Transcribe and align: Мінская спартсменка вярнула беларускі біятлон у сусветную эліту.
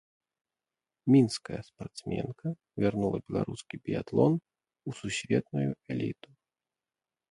Мінская 1.15 1.59
спартсменка 1.67 2.47
вярнула 2.85 3.17
беларускі 3.29 3.75
біятлон 3.85 4.33
у 4.41 4.89
сусветную 5.05 5.71
эліту. 5.97 6.29